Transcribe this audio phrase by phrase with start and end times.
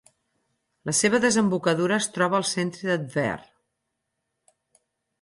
[0.89, 3.39] La seva desembocadura es troba al centre de Tver.